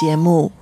[0.00, 0.52] 节目。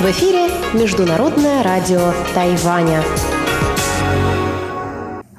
[0.00, 3.02] В эфире Международное радио Тайваня.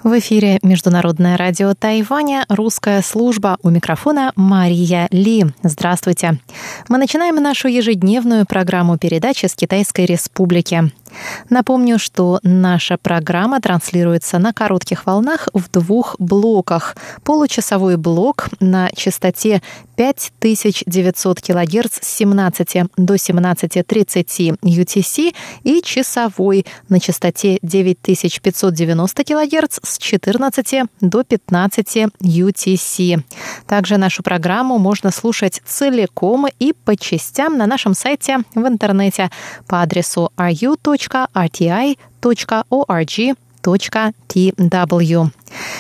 [0.06, 3.58] В эфире Международное радио Тайваня, русская служба.
[3.64, 5.46] У микрофона Мария Ли.
[5.64, 6.40] Здравствуйте.
[6.90, 10.92] Мы начинаем нашу ежедневную программу передачи с Китайской Республики.
[11.50, 16.96] Напомню, что наша программа транслируется на коротких волнах в двух блоках.
[17.24, 19.62] Получасовой блок на частоте
[19.96, 30.84] 5900 кГц с 17 до 17.30 UTC и часовой на частоте 9590 кГц с 14
[31.02, 33.24] до 15 UTC.
[33.68, 39.30] Также нашу программу можно слушать целиком и по частям на нашем сайте в интернете
[39.68, 41.05] по адресу ru.com
[42.26, 45.32] www.rti.org tw.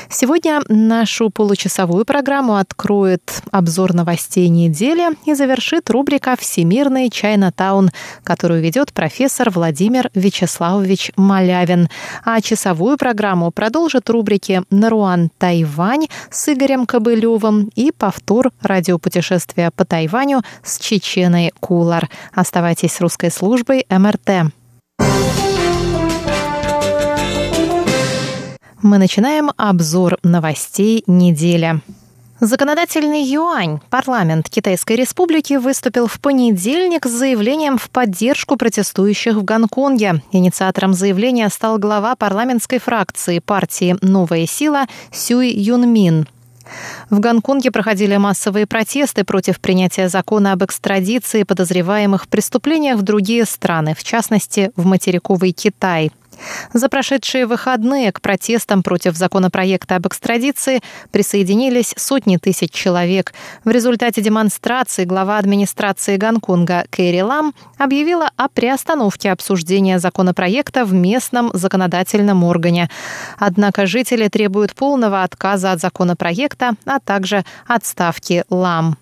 [0.09, 7.91] Сегодня нашу получасовую программу откроет обзор новостей недели и завершит рубрика «Всемирный Чайнатаун»,
[8.23, 11.89] которую ведет профессор Владимир Вячеславович Малявин.
[12.23, 20.41] А часовую программу продолжит рубрики «Наруан Тайвань» с Игорем Кобылевым и повтор радиопутешествия по Тайваню
[20.63, 22.09] с Чеченой Кулар.
[22.33, 24.51] Оставайтесь с русской службой МРТ.
[28.85, 31.81] Мы начинаем обзор новостей недели.
[32.39, 40.21] Законодательный юань, парламент Китайской Республики, выступил в понедельник с заявлением в поддержку протестующих в Гонконге.
[40.31, 46.27] Инициатором заявления стал глава парламентской фракции партии «Новая сила» Сюй Юн Мин.
[47.09, 53.45] В Гонконге проходили массовые протесты против принятия закона об экстрадиции подозреваемых в преступлениях в другие
[53.45, 56.11] страны, в частности, в материковый Китай–
[56.73, 63.33] за прошедшие выходные к протестам против законопроекта об экстрадиции присоединились сотни тысяч человек.
[63.63, 71.51] В результате демонстрации глава администрации Гонконга Кэрри Лам объявила о приостановке обсуждения законопроекта в местном
[71.53, 72.89] законодательном органе.
[73.37, 78.97] Однако жители требуют полного отказа от законопроекта, а также отставки Лам.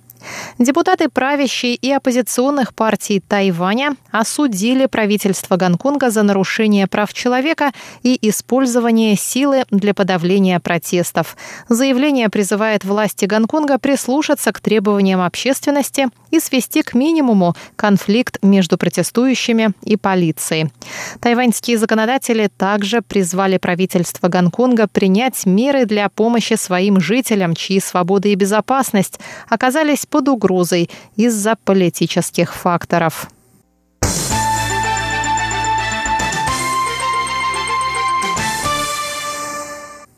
[0.59, 7.71] Депутаты правящей и оппозиционных партий Тайваня осудили правительство Гонконга за нарушение прав человека
[8.03, 11.35] и использование силы для подавления протестов.
[11.69, 19.71] Заявление призывает власти Гонконга прислушаться к требованиям общественности и свести к минимуму конфликт между протестующими
[19.83, 20.71] и полицией.
[21.19, 28.35] Тайваньские законодатели также призвали правительство Гонконга принять меры для помощи своим жителям, чьи свободы и
[28.35, 29.19] безопасность
[29.49, 33.31] оказались под угрозой из-за политических факторов.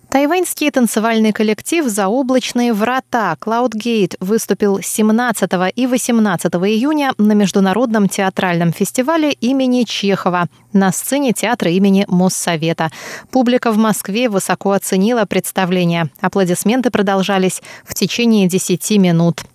[0.10, 9.32] Тайваньский танцевальный коллектив «Заоблачные врата» Cloudgate выступил 17 и 18 июня на Международном театральном фестивале
[9.32, 12.92] имени Чехова на сцене театра имени Моссовета.
[13.32, 16.10] Публика в Москве высоко оценила представление.
[16.20, 19.46] Аплодисменты продолжались в течение 10 минут.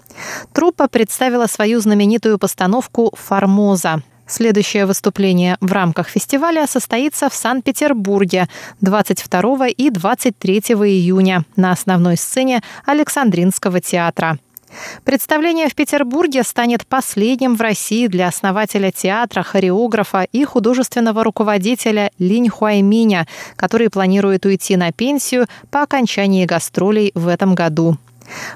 [0.53, 4.03] Труппа представила свою знаменитую постановку «Формоза».
[4.27, 8.49] Следующее выступление в рамках фестиваля состоится в Санкт-Петербурге
[8.81, 14.39] 22 и 23 июня на основной сцене Александринского театра.
[15.05, 22.49] Представление в Петербурге станет последним в России для основателя театра, хореографа и художественного руководителя Линь
[22.49, 27.97] Хуайминя, который планирует уйти на пенсию по окончании гастролей в этом году.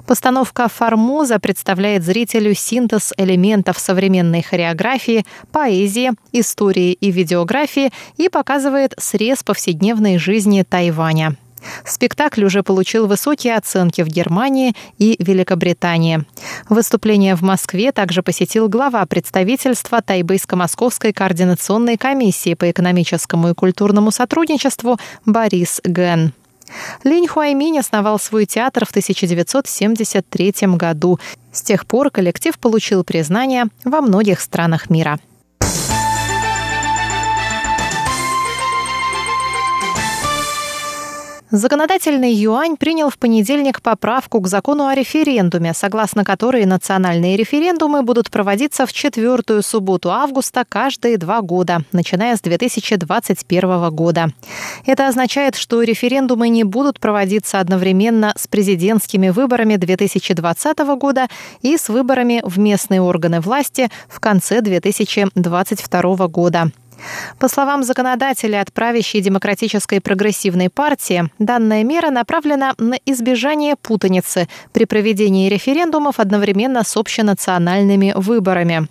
[0.07, 9.43] Постановка «Формоза» представляет зрителю синтез элементов современной хореографии, поэзии, истории и видеографии и показывает срез
[9.43, 11.37] повседневной жизни Тайваня.
[11.85, 16.25] Спектакль уже получил высокие оценки в Германии и Великобритании.
[16.69, 24.99] Выступление в Москве также посетил глава представительства Тайбейско-Московской координационной комиссии по экономическому и культурному сотрудничеству
[25.25, 26.33] Борис Ген.
[27.03, 31.19] Линь Хуайминь основал свой театр в 1973 году.
[31.53, 35.19] С тех пор коллектив получил признание во многих странах мира.
[41.55, 48.29] Законодательный юань принял в понедельник поправку к закону о референдуме, согласно которой национальные референдумы будут
[48.29, 54.33] проводиться в четвертую субботу августа каждые два года, начиная с 2021 года.
[54.85, 61.29] Это означает, что референдумы не будут проводиться одновременно с президентскими выборами 2020 года
[61.63, 66.73] и с выборами в местные органы власти в конце 2022 года.
[67.39, 74.85] По словам законодателя от правящей демократической прогрессивной партии, данная мера направлена на избежание путаницы при
[74.85, 78.89] проведении референдумов одновременно с общенациональными выборами.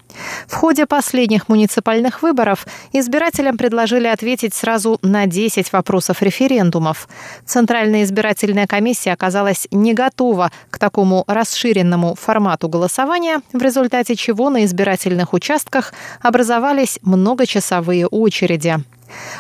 [0.47, 7.07] В ходе последних муниципальных выборов избирателям предложили ответить сразу на 10 вопросов референдумов.
[7.45, 14.65] Центральная избирательная комиссия оказалась не готова к такому расширенному формату голосования, в результате чего на
[14.65, 18.84] избирательных участках образовались многочасовые очереди.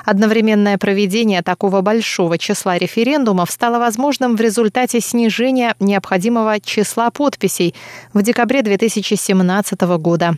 [0.05, 7.73] Одновременное проведение такого большого числа референдумов стало возможным в результате снижения необходимого числа подписей
[8.13, 10.35] в декабре 2017 года.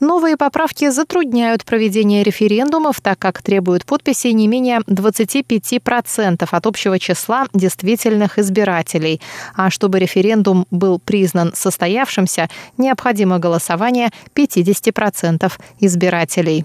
[0.00, 7.46] Новые поправки затрудняют проведение референдумов, так как требуют подписей не менее 25% от общего числа
[7.52, 9.20] действительных избирателей.
[9.54, 16.64] А чтобы референдум был признан состоявшимся, необходимо голосование 50% избирателей.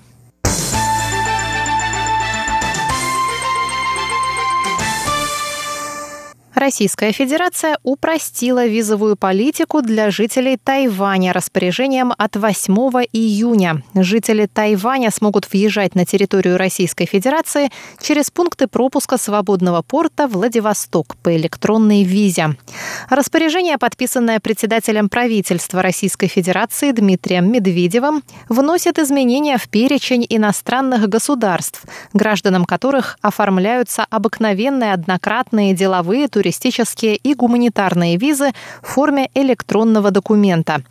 [6.64, 12.74] Российская Федерация упростила визовую политику для жителей Тайваня распоряжением от 8
[13.12, 13.84] июня.
[13.94, 17.70] Жители Тайваня смогут въезжать на территорию Российской Федерации
[18.02, 22.56] через пункты пропуска свободного порта Владивосток по электронной визе.
[23.10, 31.84] Распоряжение, подписанное председателем правительства Российской Федерации Дмитрием Медведевым, вносит изменения в перечень иностранных государств,
[32.14, 38.52] гражданам которых оформляются обыкновенные однократные деловые туристические туристические и гуманитарные визы
[38.82, 40.84] в форме электронного документа.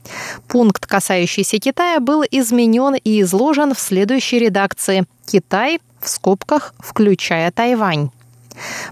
[0.48, 5.04] Пункт, касающийся Китая, был изменен и изложен в следующей редакции.
[5.26, 8.10] Китай в скобках, включая Тайвань.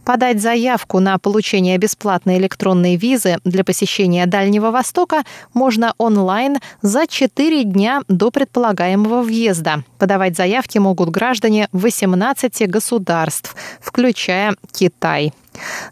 [0.05, 5.23] Подать заявку на получение бесплатной электронной визы для посещения Дальнего Востока
[5.55, 9.85] можно онлайн за 4 дня до предполагаемого въезда.
[9.99, 15.33] Подавать заявки могут граждане 18 государств, включая Китай.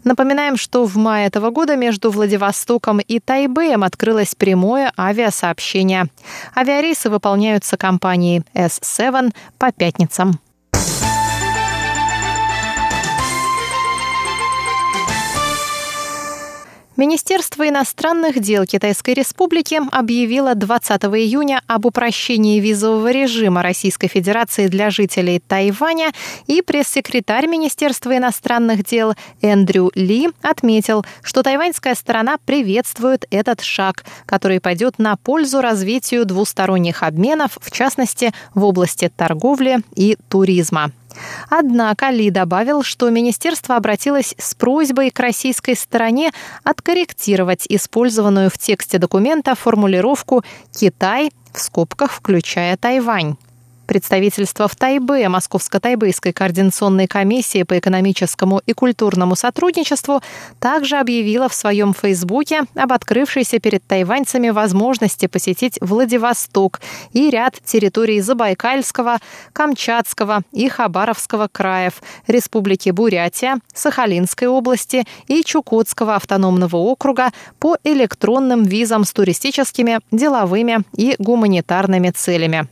[0.03, 6.07] Напоминаем, что в мае этого года между Владивостоком и Тайбэем открылось прямое авиасообщение.
[6.55, 10.39] Авиарейсы выполняются компанией S7 по пятницам.
[16.99, 24.89] Министерство иностранных дел Китайской Республики объявило 20 июня об упрощении визового режима Российской Федерации для
[24.89, 26.11] жителей Тайваня,
[26.47, 34.59] и пресс-секретарь Министерства иностранных дел Эндрю Ли отметил, что тайваньская сторона приветствует этот шаг, который
[34.59, 40.91] пойдет на пользу развитию двусторонних обменов, в частности, в области торговли и туризма.
[41.49, 46.31] Однако Ли добавил, что министерство обратилось с просьбой к российской стороне
[46.63, 53.35] откорректировать использованную в тексте документа формулировку «Китай» в скобках включая Тайвань.
[53.89, 60.21] Представительство в Тайбе Московско-Тайбэйской координационной комиссии по экономическому и культурному сотрудничеству
[60.59, 66.81] также объявило в своем Фейсбуке об открывшейся перед тайваньцами возможности посетить Владивосток
[67.13, 69.17] и ряд территорий Забайкальского,
[69.53, 79.03] Камчатского и Хабаровского краев, Республики Бурятия, Сахалинской области и Чукотского автономного округа по электронным визам
[79.03, 82.67] с туристическими, деловыми и гуманитарными целями.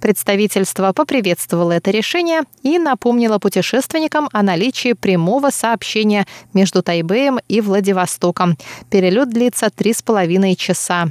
[0.00, 8.56] Представительство поприветствовало это решение и напомнило путешественникам о наличии прямого сообщения между Тайбэем и Владивостоком.
[8.90, 11.08] Перелет длится три с половиной часа.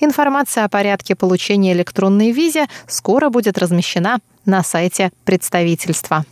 [0.00, 6.24] Информация о порядке получения электронной визы скоро будет размещена на сайте представительства.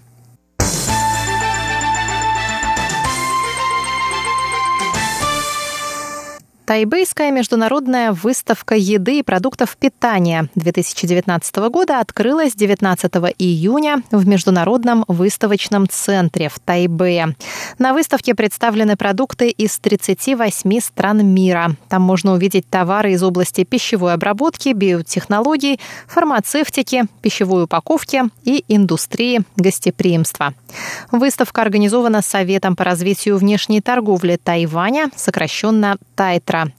[6.68, 15.88] Тайбэйская международная выставка еды и продуктов питания 2019 года открылась 19 июня в Международном выставочном
[15.88, 17.34] центре в Тайбэе.
[17.78, 21.74] На выставке представлены продукты из 38 стран мира.
[21.88, 30.52] Там можно увидеть товары из области пищевой обработки, биотехнологий, фармацевтики, пищевой упаковки и индустрии гостеприимства.
[31.12, 36.72] Выставка организована Советом по развитию внешней торговли Тайваня, сокращенно Тайтра мира.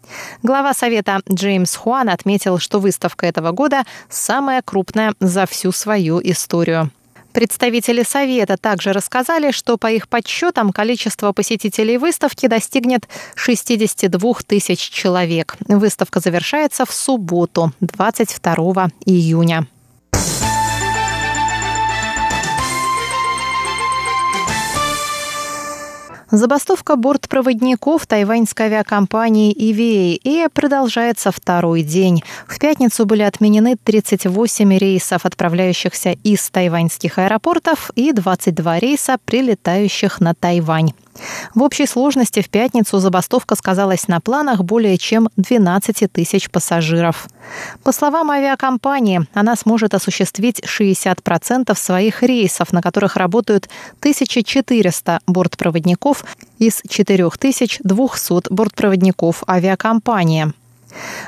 [0.43, 6.91] Глава Совета Джеймс Хуан отметил, что выставка этого года самая крупная за всю свою историю.
[7.31, 15.55] Представители Совета также рассказали, что по их подсчетам количество посетителей выставки достигнет 62 тысяч человек.
[15.67, 19.67] Выставка завершается в субботу, 22 июня.
[26.31, 32.23] Забастовка бортпроводников тайваньской авиакомпании EVA продолжается второй день.
[32.47, 40.35] В пятницу были отменены 38 рейсов, отправляющихся из тайваньских аэропортов, и 22 рейса, прилетающих на
[40.35, 40.93] Тайвань.
[41.55, 47.27] В общей сложности в пятницу забастовка сказалась на планах более чем 12 тысяч пассажиров.
[47.83, 56.25] По словам авиакомпании, она сможет осуществить 60% своих рейсов, на которых работают 1400 бортпроводников
[56.59, 60.53] из 4200 бортпроводников авиакомпании.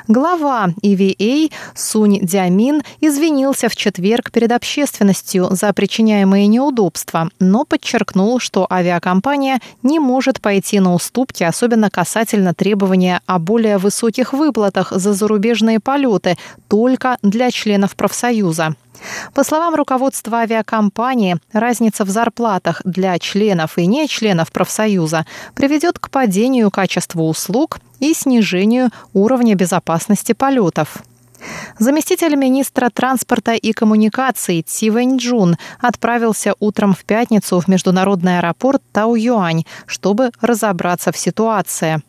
[0.08, 8.68] Глава EVA Сунь Дямин извинился в четверг перед общественностью за причиняемые неудобства, но подчеркнул, что
[8.70, 15.80] авиакомпания не может пойти на уступки, особенно касательно требования о более высоких выплатах за зарубежные
[15.80, 16.38] полеты
[16.68, 18.76] только для членов профсоюза.
[19.34, 25.26] По словам руководства авиакомпании, разница в зарплатах для членов и не членов профсоюза
[25.56, 31.04] приведет к падению качества услуг и снижению уровня безопасности полетов.
[31.80, 39.66] Заместитель министра транспорта и коммуникаций Ци Вэньчжун отправился утром в пятницу в международный аэропорт Тау-Юань,
[39.88, 42.02] чтобы разобраться в ситуации.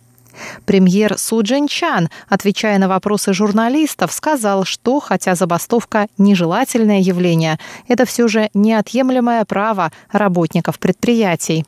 [0.65, 8.07] Премьер Су Джин Чан, отвечая на вопросы журналистов, сказал, что, хотя забастовка– нежелательное явление, это
[8.07, 11.67] все же неотъемлемое право работников предприятий.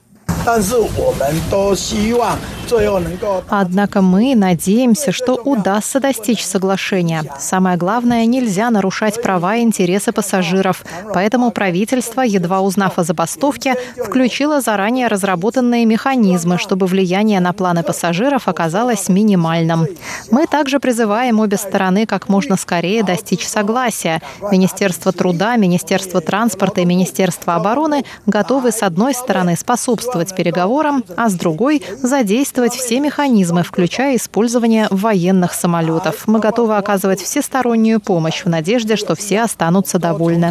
[3.49, 7.23] Однако мы надеемся, что удастся достичь соглашения.
[7.39, 10.85] Самое главное, нельзя нарушать права и интересы пассажиров.
[11.13, 18.49] Поэтому правительство, едва узнав о забастовке, включило заранее разработанные механизмы, чтобы влияние на планы пассажиров
[18.49, 19.87] оказалось минимальным.
[20.31, 24.21] Мы также призываем обе стороны как можно скорее достичь согласия.
[24.51, 31.35] Министерство труда, Министерство транспорта и Министерство обороны готовы с одной стороны способствовать переговорам, а с
[31.35, 36.27] другой– задействовать все механизмы, включая использование военных самолетов.
[36.27, 40.51] Мы готовы оказывать всестороннюю помощь в надежде, что все останутся довольны.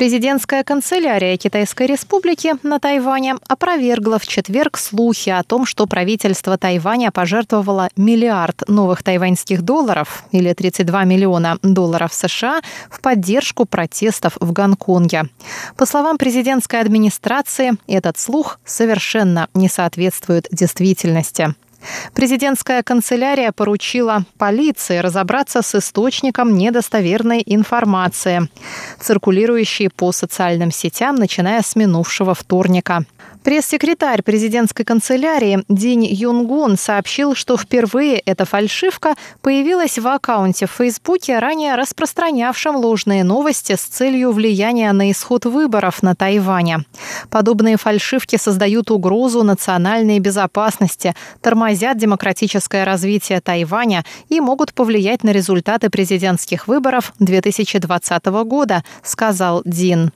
[0.00, 7.10] Президентская канцелярия Китайской Республики на Тайване опровергла в четверг слухи о том, что правительство Тайваня
[7.10, 15.24] пожертвовало миллиард новых тайваньских долларов или 32 миллиона долларов США в поддержку протестов в Гонконге.
[15.76, 21.54] По словам президентской администрации, этот слух совершенно не соответствует действительности.
[22.14, 28.48] Президентская канцелярия поручила полиции разобраться с источником недостоверной информации,
[28.98, 33.04] циркулирующей по социальным сетям, начиная с минувшего вторника.
[33.42, 41.38] Пресс-секретарь президентской канцелярии Динь Юнгун сообщил, что впервые эта фальшивка появилась в аккаунте в Фейсбуке,
[41.38, 46.84] ранее распространявшем ложные новости с целью влияния на исход выборов на Тайване.
[47.30, 55.88] Подобные фальшивки создают угрозу национальной безопасности, тормозят демократическое развитие Тайваня и могут повлиять на результаты
[55.88, 60.12] президентских выборов 2020 года, сказал Дин.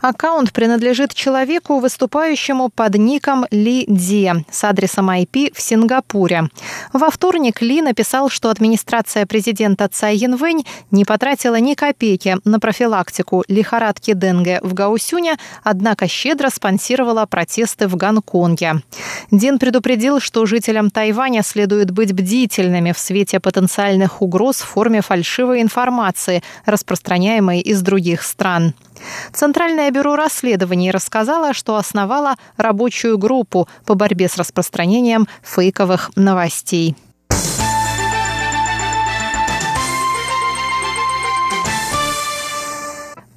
[0.00, 6.48] Аккаунт принадлежит человеку, выступающему под ником Ли Ди с адресом IP в Сингапуре.
[6.92, 13.44] Во вторник Ли написал, что администрация президента Цай Янвэнь не потратила ни копейки на профилактику
[13.48, 18.82] лихорадки Денге в Гаусюне, однако щедро спонсировала протесты в Гонконге.
[19.30, 25.62] Дин предупредил, что жителям Тайваня следует быть бдительными в свете потенциальных угроз в форме фальшивой
[25.62, 28.74] информации, распространяемой из других стран.
[29.32, 36.96] Центральное бюро расследований рассказало, что основало рабочую группу по борьбе с распространением фейковых новостей.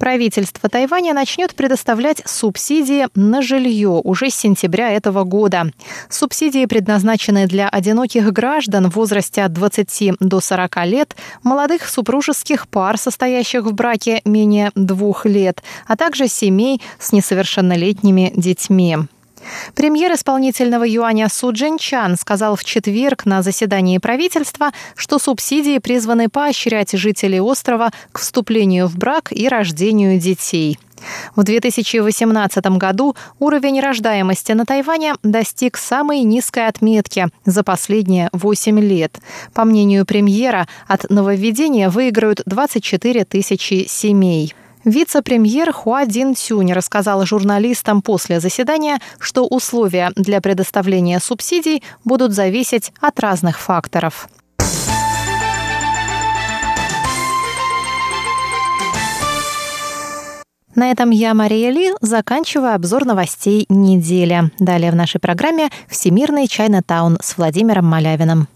[0.04, 5.70] Правительство Тайваня начнет предоставлять субсидии на жилье уже с сентября этого года.
[6.10, 12.98] Субсидии предназначены для одиноких граждан в возрасте от 20 до 40 лет, молодых супружеских пар,
[12.98, 18.98] состоящих в браке менее двух лет, а также семей с несовершеннолетними детьми.
[19.74, 26.28] Премьер исполнительного юаня Су Джин Чан сказал в четверг на заседании правительства, что субсидии призваны
[26.28, 30.78] поощрять жителей острова к вступлению в брак и рождению детей.
[31.36, 39.18] В 2018 году уровень рождаемости на Тайване достиг самой низкой отметки за последние 8 лет.
[39.52, 44.54] По мнению премьера, от нововведения выиграют 24 тысячи семей.
[44.84, 52.92] Вице-премьер Хуа Дин Цюнь рассказал журналистам после заседания, что условия для предоставления субсидий будут зависеть
[53.00, 54.28] от разных факторов.
[60.74, 64.50] На этом я, Мария Ли, заканчиваю обзор новостей недели.
[64.58, 68.48] Далее в нашей программе «Всемирный Чайна Таун» с Владимиром Малявиным.